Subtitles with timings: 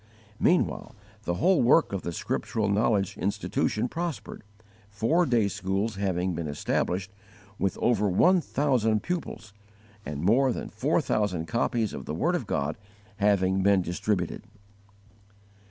[0.39, 0.95] Meanwhile
[1.25, 4.41] the whole work of the Scriptural Knowledge Institution prospered,
[4.89, 7.11] four day schools having been established,
[7.59, 9.53] with over one thousand pupils,
[10.03, 12.77] and more than four thousand copies of the word of God
[13.17, 14.41] having been distributed.